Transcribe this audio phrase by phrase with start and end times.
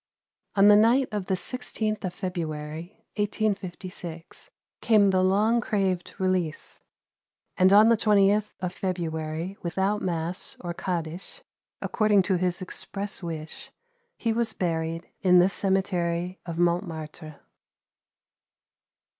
[0.55, 4.49] On the night of the 16th of February, 1856,
[4.81, 6.81] came the long craved release
[7.55, 11.43] and on the 20th of February without mass or "Kaddish,"
[11.83, 13.71] according to his express wish,
[14.17, 17.39] he was buried in the cemetery of Montmartre.